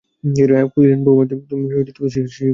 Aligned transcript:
কহিলেন, 0.67 0.99
বউমা, 1.03 1.23
তুমি 1.49 1.65
শীঘ্র 1.69 1.99
খাইয়া 1.99 2.25
এসো। 2.27 2.45